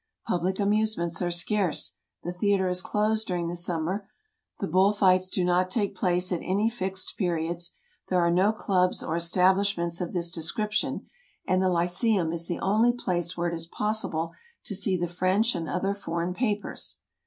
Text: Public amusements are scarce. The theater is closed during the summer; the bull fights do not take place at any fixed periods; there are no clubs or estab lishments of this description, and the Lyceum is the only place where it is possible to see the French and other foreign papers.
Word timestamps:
Public 0.25 0.59
amusements 0.59 1.21
are 1.21 1.29
scarce. 1.29 1.97
The 2.23 2.33
theater 2.33 2.67
is 2.67 2.81
closed 2.81 3.27
during 3.27 3.49
the 3.49 3.55
summer; 3.55 4.09
the 4.59 4.67
bull 4.67 4.93
fights 4.93 5.29
do 5.29 5.45
not 5.45 5.69
take 5.69 5.95
place 5.95 6.31
at 6.31 6.39
any 6.41 6.71
fixed 6.71 7.15
periods; 7.19 7.75
there 8.09 8.19
are 8.19 8.31
no 8.31 8.51
clubs 8.51 9.03
or 9.03 9.13
estab 9.15 9.57
lishments 9.57 10.01
of 10.01 10.11
this 10.11 10.31
description, 10.31 11.05
and 11.47 11.61
the 11.61 11.69
Lyceum 11.69 12.33
is 12.33 12.47
the 12.47 12.59
only 12.61 12.93
place 12.93 13.37
where 13.37 13.49
it 13.51 13.55
is 13.55 13.67
possible 13.67 14.33
to 14.63 14.73
see 14.73 14.97
the 14.97 15.05
French 15.05 15.53
and 15.53 15.69
other 15.69 15.93
foreign 15.93 16.33
papers. 16.33 17.01